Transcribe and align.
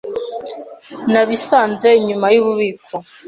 Nabisanze 1.11 1.87
inyuma 1.99 2.25
yububiko. 2.33 2.95